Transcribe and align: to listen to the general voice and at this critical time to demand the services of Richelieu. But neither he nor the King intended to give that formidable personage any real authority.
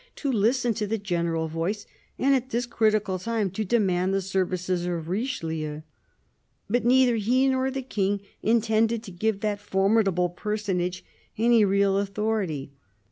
to 0.15 0.31
listen 0.31 0.73
to 0.73 0.87
the 0.87 0.97
general 0.97 1.47
voice 1.47 1.85
and 2.17 2.33
at 2.33 2.49
this 2.49 2.65
critical 2.65 3.19
time 3.19 3.51
to 3.51 3.63
demand 3.63 4.11
the 4.11 4.19
services 4.19 4.83
of 4.87 5.09
Richelieu. 5.09 5.83
But 6.67 6.83
neither 6.83 7.17
he 7.17 7.47
nor 7.47 7.69
the 7.69 7.83
King 7.83 8.21
intended 8.41 9.03
to 9.03 9.11
give 9.11 9.41
that 9.41 9.59
formidable 9.59 10.29
personage 10.29 11.05
any 11.37 11.63
real 11.63 11.99
authority. 11.99 12.71